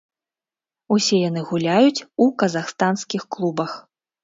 Усе 0.95 1.19
яны 1.29 1.43
гуляюць 1.51 2.05
у 2.27 2.29
казахстанскіх 2.45 3.31
клубах. 3.39 3.79